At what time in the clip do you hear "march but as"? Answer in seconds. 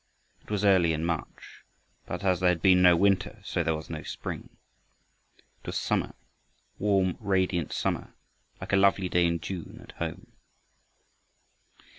1.05-2.39